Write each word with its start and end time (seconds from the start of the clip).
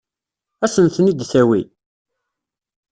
Ad 0.63 0.71
sen-ten-id-tawi? 0.73 1.61